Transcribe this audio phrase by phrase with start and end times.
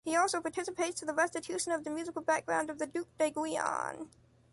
[0.03, 4.09] He also participates to the restitution of the musical background of the Ducs d’Aiguillon.